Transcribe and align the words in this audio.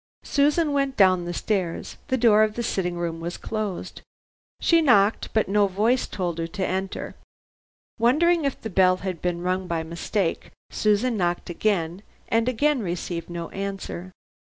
Susan 0.23 0.73
went 0.73 0.97
down 0.97 1.25
the 1.25 1.31
stairs. 1.35 1.97
The 2.07 2.17
door 2.17 2.41
of 2.41 2.55
the 2.55 2.63
sitting 2.63 2.95
room 2.97 3.19
was 3.19 3.37
closed. 3.37 4.01
She 4.59 4.81
knocked 4.81 5.31
but 5.31 5.47
no 5.47 5.67
voice 5.67 6.07
told 6.07 6.39
her 6.39 6.47
to 6.47 6.65
enter. 6.65 7.13
Wondering 7.99 8.43
if 8.43 8.59
the 8.59 8.71
bell 8.71 8.97
had 8.97 9.21
been 9.21 9.41
rung 9.43 9.67
by 9.67 9.83
mistake, 9.83 10.49
Susan 10.71 11.17
knocked 11.17 11.51
again, 11.51 12.01
and 12.29 12.49
again 12.49 12.81
received 12.81 13.29
no 13.29 13.49
answer. 13.49 14.11